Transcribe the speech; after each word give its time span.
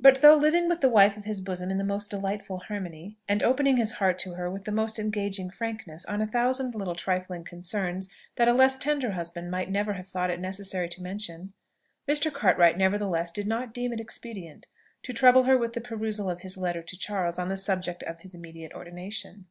But 0.00 0.22
though 0.22 0.36
living 0.36 0.70
with 0.70 0.80
the 0.80 0.88
wife 0.88 1.18
of 1.18 1.24
his 1.26 1.42
bosom 1.42 1.70
in 1.70 1.76
the 1.76 1.84
most 1.84 2.08
delightful 2.08 2.60
harmony, 2.60 3.18
and 3.28 3.42
opening 3.42 3.76
his 3.76 3.92
heart 3.92 4.18
to 4.20 4.32
her 4.32 4.50
with 4.50 4.64
the 4.64 4.72
most 4.72 4.98
engaging 4.98 5.50
frankness 5.50 6.06
on 6.06 6.22
a 6.22 6.26
thousand 6.26 6.74
little 6.74 6.94
trifling 6.94 7.44
concerns 7.44 8.08
that 8.36 8.48
a 8.48 8.54
less 8.54 8.78
tender 8.78 9.10
husband 9.10 9.50
might 9.50 9.70
never 9.70 9.92
have 9.92 10.06
thought 10.08 10.30
it 10.30 10.40
necessary 10.40 10.88
to 10.88 11.02
mention, 11.02 11.52
Mr. 12.08 12.32
Cartwright 12.32 12.78
nevertheless 12.78 13.30
did 13.30 13.46
not 13.46 13.74
deem 13.74 13.92
it 13.92 14.00
expedient 14.00 14.66
to 15.02 15.12
trouble 15.12 15.42
her 15.42 15.58
with 15.58 15.74
the 15.74 15.82
perusal 15.82 16.30
of 16.30 16.40
his 16.40 16.56
letter 16.56 16.80
to 16.80 16.96
Charles 16.96 17.38
on 17.38 17.50
the 17.50 17.56
subject 17.58 18.02
of 18.04 18.20
his 18.20 18.34
immediate 18.34 18.72
ordination. 18.72 19.44